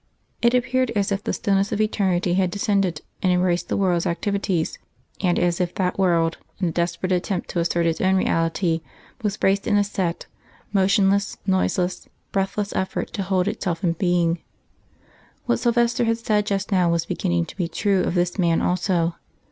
It 0.41 0.55
appeared 0.55 0.89
as 0.95 1.11
if 1.11 1.23
the 1.23 1.31
stillness 1.31 1.71
of 1.71 1.79
eternity 1.79 2.33
had 2.33 2.49
descended 2.49 3.01
and 3.21 3.31
embraced 3.31 3.69
the 3.69 3.77
world's 3.77 4.07
activities, 4.07 4.79
and 5.21 5.37
as 5.37 5.61
if 5.61 5.75
that 5.75 5.99
world, 5.99 6.39
in 6.59 6.69
a 6.69 6.71
desperate 6.71 7.11
attempt 7.11 7.49
to 7.51 7.59
assert 7.59 7.85
its 7.85 8.01
own 8.01 8.15
reality, 8.15 8.81
was 9.21 9.37
braced 9.37 9.67
in 9.67 9.77
a 9.77 9.83
set, 9.83 10.25
motionless, 10.73 11.37
noiseless, 11.45 12.09
breathless 12.31 12.73
effort 12.75 13.13
to 13.13 13.21
hold 13.21 13.47
itself 13.47 13.83
in 13.83 13.93
being. 13.93 14.39
What 15.45 15.57
Silvester 15.59 16.05
had 16.05 16.17
said 16.17 16.47
just 16.47 16.71
now 16.71 16.89
was 16.91 17.05
beginning 17.05 17.45
to 17.45 17.55
be 17.55 17.67
true 17.67 18.01
of 18.01 18.15
this 18.15 18.39
man 18.39 18.59
also. 18.59 19.13